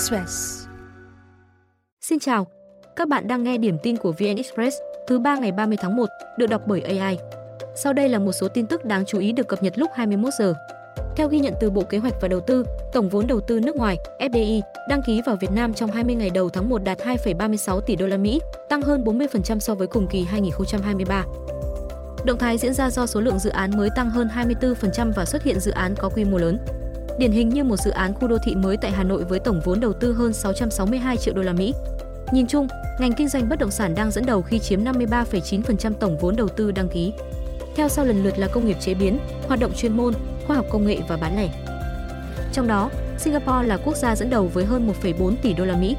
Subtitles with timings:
[0.00, 0.66] Express.
[2.00, 2.46] Xin chào,
[2.96, 4.76] các bạn đang nghe điểm tin của VN Express
[5.06, 6.06] thứ ba ngày 30 tháng 1
[6.38, 7.18] được đọc bởi AI.
[7.76, 10.34] Sau đây là một số tin tức đáng chú ý được cập nhật lúc 21
[10.38, 10.54] giờ.
[11.16, 13.76] Theo ghi nhận từ Bộ Kế hoạch và Đầu tư, tổng vốn đầu tư nước
[13.76, 17.80] ngoài FDI đăng ký vào Việt Nam trong 20 ngày đầu tháng 1 đạt 2,36
[17.80, 21.24] tỷ đô la Mỹ, tăng hơn 40% so với cùng kỳ 2023.
[22.24, 25.42] Động thái diễn ra do số lượng dự án mới tăng hơn 24% và xuất
[25.42, 26.58] hiện dự án có quy mô lớn.
[27.20, 29.60] Điển hình như một dự án khu đô thị mới tại Hà Nội với tổng
[29.64, 31.74] vốn đầu tư hơn 662 triệu đô la Mỹ.
[32.32, 32.68] Nhìn chung,
[33.00, 36.48] ngành kinh doanh bất động sản đang dẫn đầu khi chiếm 53,9% tổng vốn đầu
[36.48, 37.12] tư đăng ký.
[37.76, 40.14] Theo sau lần lượt là công nghiệp chế biến, hoạt động chuyên môn,
[40.46, 41.48] khoa học công nghệ và bán lẻ.
[42.52, 45.96] Trong đó, Singapore là quốc gia dẫn đầu với hơn 1,4 tỷ đô la Mỹ.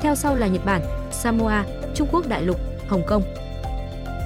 [0.00, 3.22] Theo sau là Nhật Bản, Samoa, Trung Quốc đại lục, Hồng Kông.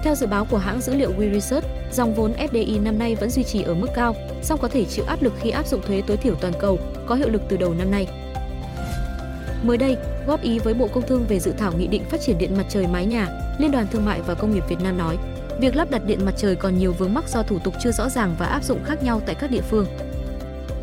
[0.07, 3.31] Theo dự báo của hãng dữ liệu We Research, dòng vốn FDI năm nay vẫn
[3.31, 6.03] duy trì ở mức cao, song có thể chịu áp lực khi áp dụng thuế
[6.07, 8.07] tối thiểu toàn cầu có hiệu lực từ đầu năm nay.
[9.63, 9.97] Mới đây,
[10.27, 12.67] góp ý với Bộ Công Thương về dự thảo nghị định phát triển điện mặt
[12.69, 15.17] trời mái nhà, Liên đoàn Thương mại và Công nghiệp Việt Nam nói,
[15.61, 18.09] việc lắp đặt điện mặt trời còn nhiều vướng mắc do thủ tục chưa rõ
[18.09, 19.87] ràng và áp dụng khác nhau tại các địa phương.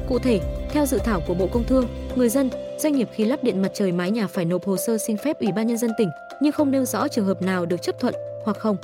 [0.09, 3.43] Cụ thể, theo dự thảo của Bộ Công Thương, người dân, doanh nghiệp khi lắp
[3.43, 5.91] điện mặt trời mái nhà phải nộp hồ sơ xin phép Ủy ban nhân dân
[5.97, 6.09] tỉnh,
[6.41, 8.15] nhưng không nêu rõ trường hợp nào được chấp thuận
[8.45, 8.77] hoặc không.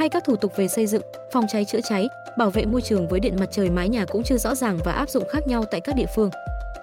[0.00, 3.08] Hay các thủ tục về xây dựng, phòng cháy chữa cháy, bảo vệ môi trường
[3.08, 5.64] với điện mặt trời mái nhà cũng chưa rõ ràng và áp dụng khác nhau
[5.70, 6.30] tại các địa phương.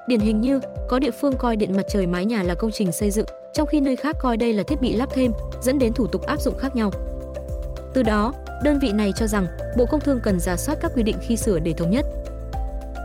[0.07, 2.91] Điển hình như, có địa phương coi điện mặt trời mái nhà là công trình
[2.91, 5.93] xây dựng, trong khi nơi khác coi đây là thiết bị lắp thêm, dẫn đến
[5.93, 6.91] thủ tục áp dụng khác nhau.
[7.93, 11.03] Từ đó, đơn vị này cho rằng Bộ Công Thương cần giả soát các quy
[11.03, 12.05] định khi sửa để thống nhất.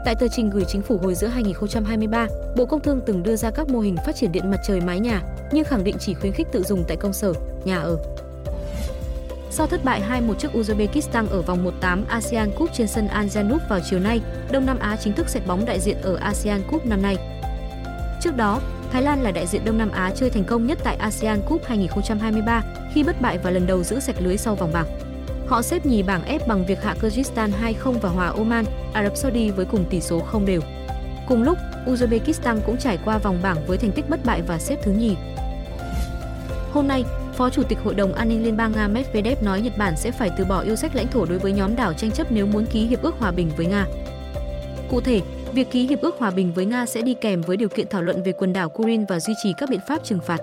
[0.04, 2.26] Tại tờ trình gửi chính phủ hồi giữa 2023,
[2.56, 5.00] Bộ Công Thương từng đưa ra các mô hình phát triển điện mặt trời mái
[5.00, 7.32] nhà, nhưng khẳng định chỉ khuyến khích tự dùng tại công sở,
[7.64, 7.98] nhà ở.
[9.54, 13.80] Sau thất bại 2-1 trước Uzbekistan ở vòng 1/8 ASEAN Cup trên sân Anjanub vào
[13.90, 17.02] chiều nay, Đông Nam Á chính thức xẹt bóng đại diện ở ASEAN Cup năm
[17.02, 17.16] nay.
[18.20, 18.60] Trước đó,
[18.92, 21.64] Thái Lan là đại diện Đông Nam Á chơi thành công nhất tại ASEAN Cup
[21.64, 22.62] 2023
[22.94, 24.86] khi bất bại và lần đầu giữ sạch lưới sau vòng bảng.
[25.46, 29.16] Họ xếp nhì bảng F bằng việc hạ Kyrgyzstan 2-0 và hòa Oman, Ả Rập
[29.16, 30.60] Saudi với cùng tỷ số không đều.
[31.28, 34.76] Cùng lúc, Uzbekistan cũng trải qua vòng bảng với thành tích bất bại và xếp
[34.82, 35.16] thứ nhì.
[36.72, 39.72] Hôm nay, Phó Chủ tịch Hội đồng An ninh Liên bang Nga Medvedev nói Nhật
[39.78, 42.32] Bản sẽ phải từ bỏ yêu sách lãnh thổ đối với nhóm đảo tranh chấp
[42.32, 43.86] nếu muốn ký hiệp ước hòa bình với Nga.
[44.90, 45.20] Cụ thể,
[45.52, 48.02] việc ký hiệp ước hòa bình với Nga sẽ đi kèm với điều kiện thảo
[48.02, 50.40] luận về quần đảo Kurin và duy trì các biện pháp trừng phạt.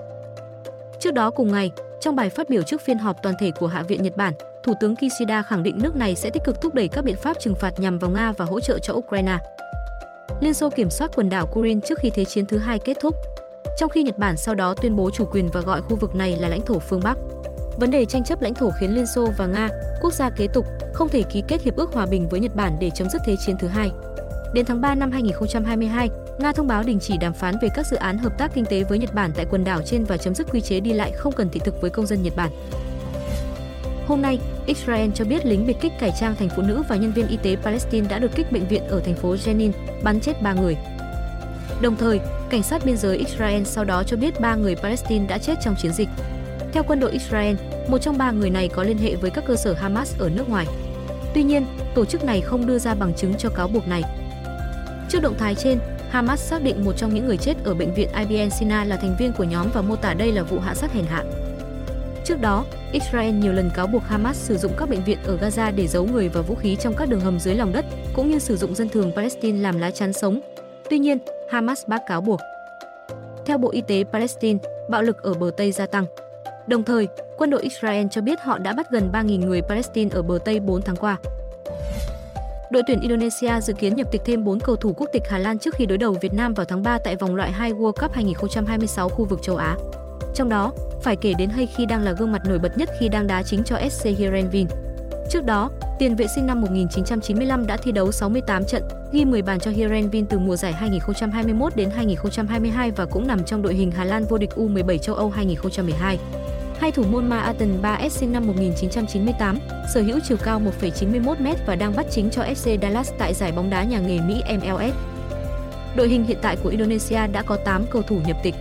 [1.00, 1.70] Trước đó cùng ngày,
[2.00, 4.72] trong bài phát biểu trước phiên họp toàn thể của Hạ viện Nhật Bản, Thủ
[4.80, 7.54] tướng Kishida khẳng định nước này sẽ tích cực thúc đẩy các biện pháp trừng
[7.54, 9.38] phạt nhằm vào Nga và hỗ trợ cho Ukraine.
[10.40, 13.14] Liên Xô kiểm soát quần đảo Kurin trước khi Thế chiến thứ hai kết thúc,
[13.80, 16.36] trong khi Nhật Bản sau đó tuyên bố chủ quyền và gọi khu vực này
[16.36, 17.18] là lãnh thổ phương Bắc.
[17.76, 19.68] Vấn đề tranh chấp lãnh thổ khiến Liên Xô và Nga,
[20.00, 22.76] quốc gia kế tục, không thể ký kết hiệp ước hòa bình với Nhật Bản
[22.80, 23.90] để chấm dứt Thế chiến thứ hai.
[24.54, 26.08] Đến tháng 3 năm 2022,
[26.38, 28.84] Nga thông báo đình chỉ đàm phán về các dự án hợp tác kinh tế
[28.84, 31.32] với Nhật Bản tại quần đảo trên và chấm dứt quy chế đi lại không
[31.32, 32.50] cần thị thực với công dân Nhật Bản.
[34.06, 37.12] Hôm nay, Israel cho biết lính biệt kích cải trang thành phụ nữ và nhân
[37.12, 40.42] viên y tế Palestine đã được kích bệnh viện ở thành phố Jenin, bắn chết
[40.42, 40.76] 3 người.
[41.80, 42.20] Đồng thời,
[42.50, 45.74] cảnh sát biên giới Israel sau đó cho biết ba người Palestine đã chết trong
[45.82, 46.08] chiến dịch.
[46.72, 47.56] Theo quân đội Israel,
[47.88, 50.48] một trong ba người này có liên hệ với các cơ sở Hamas ở nước
[50.48, 50.66] ngoài.
[51.34, 54.02] Tuy nhiên, tổ chức này không đưa ra bằng chứng cho cáo buộc này.
[55.08, 55.78] Trước động thái trên,
[56.10, 59.16] Hamas xác định một trong những người chết ở bệnh viện IBN Sina là thành
[59.18, 61.24] viên của nhóm và mô tả đây là vụ hạ sát hèn hạ.
[62.24, 65.74] Trước đó, Israel nhiều lần cáo buộc Hamas sử dụng các bệnh viện ở Gaza
[65.76, 68.38] để giấu người và vũ khí trong các đường hầm dưới lòng đất, cũng như
[68.38, 70.40] sử dụng dân thường Palestine làm lá chắn sống.
[70.90, 71.18] Tuy nhiên,
[71.50, 72.40] Hamas bác cáo buộc.
[73.46, 76.04] Theo Bộ Y tế Palestine, bạo lực ở bờ Tây gia tăng.
[76.66, 80.22] Đồng thời, quân đội Israel cho biết họ đã bắt gần 3.000 người Palestine ở
[80.22, 81.16] bờ Tây 4 tháng qua.
[82.70, 85.58] Đội tuyển Indonesia dự kiến nhập tịch thêm 4 cầu thủ quốc tịch Hà Lan
[85.58, 88.12] trước khi đối đầu Việt Nam vào tháng 3 tại vòng loại 2 World Cup
[88.12, 89.76] 2026 khu vực châu Á.
[90.34, 90.72] Trong đó,
[91.02, 93.42] phải kể đến Hay khi đang là gương mặt nổi bật nhất khi đang đá
[93.42, 94.66] chính cho SC Heerenveen.
[95.30, 98.82] Trước đó, tiền vệ sinh năm 1995 đã thi đấu 68 trận,
[99.12, 103.62] ghi 10 bàn cho Heerenveen từ mùa giải 2021 đến 2022 và cũng nằm trong
[103.62, 106.18] đội hình Hà Lan vô địch U17 châu Âu 2012.
[106.78, 109.58] Hai thủ môn Maarten 3S sinh năm 1998,
[109.94, 113.70] sở hữu chiều cao 1,91m và đang bắt chính cho FC Dallas tại giải bóng
[113.70, 114.94] đá nhà nghề Mỹ MLS.
[115.96, 118.54] Đội hình hiện tại của Indonesia đã có 8 cầu thủ nhập tịch.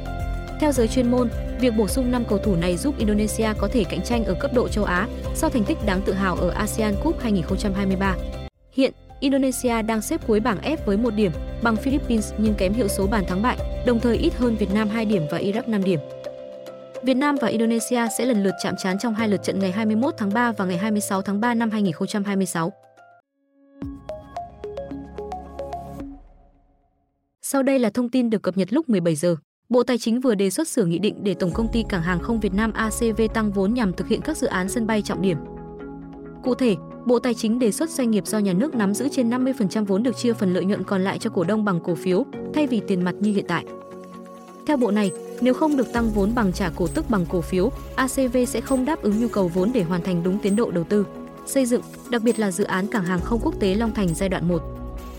[0.60, 1.30] Theo giới chuyên môn,
[1.60, 4.52] việc bổ sung 5 cầu thủ này giúp Indonesia có thể cạnh tranh ở cấp
[4.54, 8.16] độ châu Á sau thành tích đáng tự hào ở ASEAN Cup 2023.
[8.72, 11.32] Hiện, Indonesia đang xếp cuối bảng F với 1 điểm,
[11.64, 14.90] bằng Philippines nhưng kém hiệu số bàn thắng bại, đồng thời ít hơn Việt Nam
[14.90, 16.00] 2 điểm và Iraq 5 điểm.
[17.04, 20.14] Việt Nam và Indonesia sẽ lần lượt chạm trán trong hai lượt trận ngày 21
[20.18, 22.74] tháng 3 và ngày 26 tháng 3 năm 2026.
[27.42, 29.36] Sau đây là thông tin được cập nhật lúc 17 giờ.
[29.70, 32.20] Bộ Tài chính vừa đề xuất sửa nghị định để Tổng công ty Cảng hàng
[32.20, 35.22] không Việt Nam ACV tăng vốn nhằm thực hiện các dự án sân bay trọng
[35.22, 35.38] điểm.
[36.44, 36.76] Cụ thể,
[37.06, 40.04] Bộ Tài chính đề xuất doanh nghiệp do nhà nước nắm giữ trên 50% vốn
[40.04, 42.82] được chia phần lợi nhuận còn lại cho cổ đông bằng cổ phiếu, thay vì
[42.88, 43.66] tiền mặt như hiện tại.
[44.68, 45.12] Theo bộ này,
[45.42, 48.86] nếu không được tăng vốn bằng trả cổ tức bằng cổ phiếu, ACV sẽ không
[48.86, 51.06] đáp ứng nhu cầu vốn để hoàn thành đúng tiến độ đầu tư,
[51.46, 54.30] xây dựng, đặc biệt là dự án cảng hàng không quốc tế Long Thành giai
[54.30, 54.62] đoạn 1.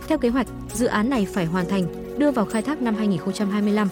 [0.09, 1.87] Theo kế hoạch, dự án này phải hoàn thành,
[2.19, 3.89] đưa vào khai thác năm 2025.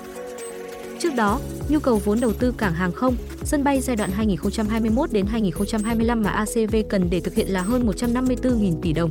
[0.99, 5.13] Trước đó, nhu cầu vốn đầu tư cảng hàng không, sân bay giai đoạn 2021
[5.13, 9.11] đến 2025 mà ACV cần để thực hiện là hơn 154.000 tỷ đồng.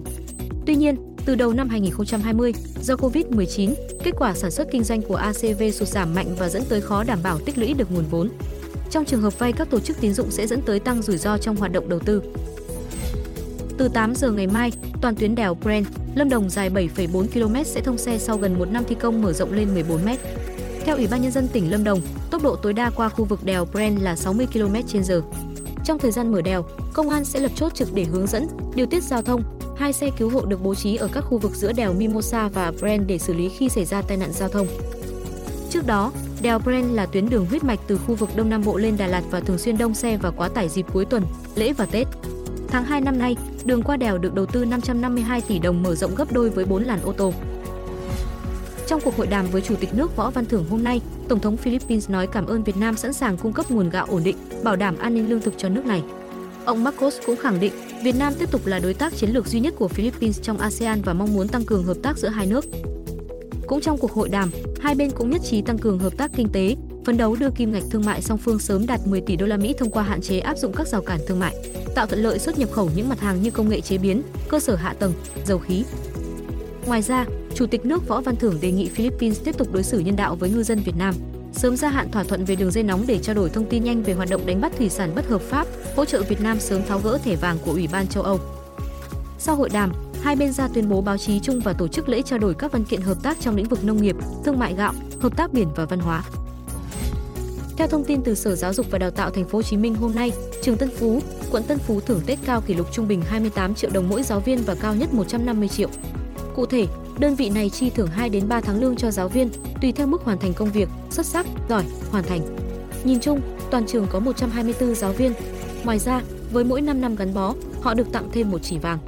[0.66, 0.96] Tuy nhiên,
[1.26, 3.74] từ đầu năm 2020, do Covid-19,
[4.04, 7.04] kết quả sản xuất kinh doanh của ACV sụt giảm mạnh và dẫn tới khó
[7.04, 8.30] đảm bảo tích lũy được nguồn vốn.
[8.90, 11.38] Trong trường hợp vay các tổ chức tín dụng sẽ dẫn tới tăng rủi ro
[11.38, 12.22] trong hoạt động đầu tư.
[13.78, 17.82] Từ 8 giờ ngày mai, toàn tuyến đèo Brent, Lâm Đồng dài 7,4 km sẽ
[17.82, 20.08] thông xe sau gần một năm thi công mở rộng lên 14 m.
[20.88, 22.02] Theo Ủy ban nhân dân tỉnh Lâm Đồng,
[22.32, 25.22] tốc độ tối đa qua khu vực đèo Bren là 60 km/h.
[25.86, 28.86] Trong thời gian mở đèo, công an sẽ lập chốt trực để hướng dẫn, điều
[28.86, 29.44] tiết giao thông.
[29.78, 32.72] Hai xe cứu hộ được bố trí ở các khu vực giữa đèo Mimosa và
[32.82, 34.68] Bren để xử lý khi xảy ra tai nạn giao thông.
[35.70, 36.12] Trước đó,
[36.42, 39.08] đèo Bren là tuyến đường huyết mạch từ khu vực Đông Nam Bộ lên Đà
[39.08, 41.24] Lạt và thường xuyên đông xe và quá tải dịp cuối tuần,
[41.56, 42.08] lễ và Tết.
[42.68, 43.36] Tháng 2 năm nay,
[43.66, 46.84] đường qua đèo được đầu tư 552 tỷ đồng mở rộng gấp đôi với 4
[46.84, 47.34] làn ô tô.
[48.88, 51.58] Trong cuộc hội đàm với Chủ tịch nước Võ Văn Thưởng hôm nay, Tổng thống
[51.58, 54.76] Philippines nói cảm ơn Việt Nam sẵn sàng cung cấp nguồn gạo ổn định, bảo
[54.76, 56.04] đảm an ninh lương thực cho nước này.
[56.66, 57.74] Ông Marcos cũng khẳng định
[58.04, 61.02] Việt Nam tiếp tục là đối tác chiến lược duy nhất của Philippines trong ASEAN
[61.02, 62.66] và mong muốn tăng cường hợp tác giữa hai nước.
[63.68, 64.52] Cũng trong cuộc hội đàm,
[64.82, 66.76] hai bên cũng nhất trí tăng cường hợp tác kinh tế,
[67.06, 69.58] phấn đấu đưa kim ngạch thương mại song phương sớm đạt 10 tỷ đô la
[69.58, 71.56] Mỹ thông qua hạn chế áp dụng các rào cản thương mại,
[71.96, 74.60] tạo thuận lợi xuất nhập khẩu những mặt hàng như công nghệ chế biến, cơ
[74.60, 75.14] sở hạ tầng,
[75.46, 75.84] dầu khí.
[76.86, 77.26] Ngoài ra,
[77.58, 80.36] Chủ tịch nước Võ Văn Thưởng đề nghị Philippines tiếp tục đối xử nhân đạo
[80.36, 81.16] với ngư dân Việt Nam,
[81.54, 84.04] sớm gia hạn thỏa thuận về đường dây nóng để trao đổi thông tin nhanh
[84.04, 86.82] về hoạt động đánh bắt thủy sản bất hợp pháp, hỗ trợ Việt Nam sớm
[86.88, 88.40] tháo gỡ thẻ vàng của Ủy ban châu Âu.
[89.40, 92.22] Sau hội đàm, hai bên ra tuyên bố báo chí chung và tổ chức lễ
[92.22, 94.16] trao đổi các văn kiện hợp tác trong lĩnh vực nông nghiệp,
[94.46, 96.24] thương mại gạo, hợp tác biển và văn hóa.
[97.78, 99.96] Theo thông tin từ Sở Giáo dục và Đào tạo Thành phố Hồ Chí Minh
[99.96, 100.32] hôm nay,
[100.62, 101.22] trường Tân Phú,
[101.52, 104.40] quận Tân Phú thưởng Tết cao kỷ lục trung bình 28 triệu đồng mỗi giáo
[104.40, 105.90] viên và cao nhất 150 triệu.
[106.56, 106.88] Cụ thể,
[107.20, 109.50] đơn vị này chi thưởng 2 đến 3 tháng lương cho giáo viên,
[109.82, 112.42] tùy theo mức hoàn thành công việc, xuất sắc, giỏi, hoàn thành.
[113.04, 113.42] Nhìn chung,
[113.72, 115.34] toàn trường có 124 giáo viên.
[115.84, 116.22] Ngoài ra,
[116.52, 119.00] với mỗi 5 năm gắn bó, họ được tặng thêm một chỉ vàng.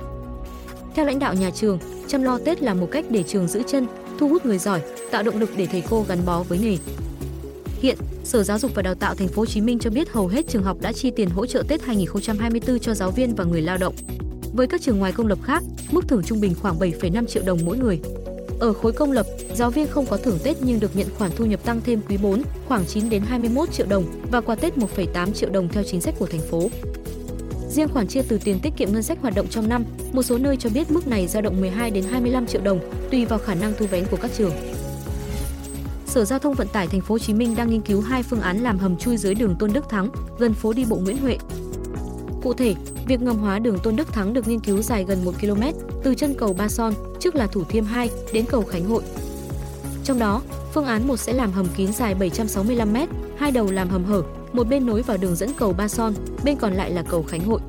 [0.95, 3.87] Theo lãnh đạo nhà trường, chăm lo Tết là một cách để trường giữ chân,
[4.19, 6.77] thu hút người giỏi, tạo động lực để thầy cô gắn bó với nghề.
[7.81, 10.27] Hiện, Sở Giáo dục và Đào tạo Thành phố Hồ Chí Minh cho biết hầu
[10.27, 13.61] hết trường học đã chi tiền hỗ trợ Tết 2024 cho giáo viên và người
[13.61, 13.95] lao động.
[14.53, 17.59] Với các trường ngoài công lập khác, mức thưởng trung bình khoảng 7,5 triệu đồng
[17.65, 17.99] mỗi người.
[18.59, 21.45] Ở khối công lập, giáo viên không có thưởng Tết nhưng được nhận khoản thu
[21.45, 25.31] nhập tăng thêm quý 4, khoảng 9 đến 21 triệu đồng và quà Tết 1,8
[25.31, 26.69] triệu đồng theo chính sách của thành phố.
[27.69, 30.37] Riêng khoản chia từ tiền tiết kiệm ngân sách hoạt động trong năm, một số
[30.37, 32.79] nơi cho biết mức này dao động 12 đến 25 triệu đồng,
[33.11, 34.51] tùy vào khả năng thu vén của các trường.
[36.05, 38.41] Sở Giao thông Vận tải Thành phố Hồ Chí Minh đang nghiên cứu hai phương
[38.41, 40.09] án làm hầm chui dưới đường Tôn Đức Thắng,
[40.39, 41.37] gần phố đi bộ Nguyễn Huệ.
[42.43, 42.75] Cụ thể,
[43.09, 45.61] việc ngầm hóa đường Tôn Đức Thắng được nghiên cứu dài gần 1 km,
[46.03, 49.03] từ chân cầu Ba Son, trước là Thủ Thiêm 2, đến cầu Khánh Hội.
[50.03, 50.41] Trong đó,
[50.73, 52.97] phương án 1 sẽ làm hầm kín dài 765 m,
[53.37, 54.23] hai đầu làm hầm hở,
[54.53, 56.13] một bên nối vào đường dẫn cầu Ba Son,
[56.43, 57.59] bên còn lại là cầu Khánh Hội.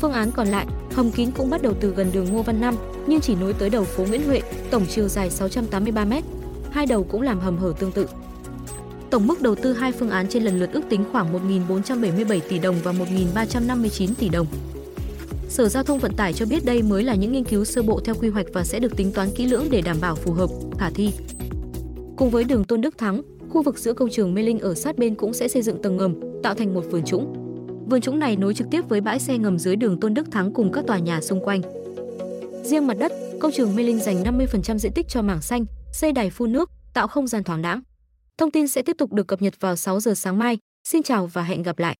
[0.00, 2.76] Phương án còn lại, hầm kín cũng bắt đầu từ gần đường Ngô Văn Năm,
[3.06, 6.12] nhưng chỉ nối tới đầu phố Nguyễn Huệ, tổng chiều dài 683 m.
[6.70, 8.06] Hai đầu cũng làm hầm hở tương tự.
[9.16, 12.58] Tổng mức đầu tư hai phương án trên lần lượt ước tính khoảng 1.477 tỷ
[12.58, 14.46] đồng và 1.359 tỷ đồng.
[15.48, 18.00] Sở Giao thông Vận tải cho biết đây mới là những nghiên cứu sơ bộ
[18.00, 20.50] theo quy hoạch và sẽ được tính toán kỹ lưỡng để đảm bảo phù hợp,
[20.78, 21.10] khả thi.
[22.16, 24.98] Cùng với đường Tôn Đức Thắng, khu vực giữa công trường Mê Linh ở sát
[24.98, 27.34] bên cũng sẽ xây dựng tầng ngầm, tạo thành một vườn trũng.
[27.90, 30.54] Vườn trũng này nối trực tiếp với bãi xe ngầm dưới đường Tôn Đức Thắng
[30.54, 31.62] cùng các tòa nhà xung quanh.
[32.64, 36.12] Riêng mặt đất, công trường Mê Linh dành 50% diện tích cho mảng xanh, xây
[36.12, 37.80] đài phun nước, tạo không gian thoáng đãng.
[38.38, 40.58] Thông tin sẽ tiếp tục được cập nhật vào 6 giờ sáng mai.
[40.84, 41.96] Xin chào và hẹn gặp lại.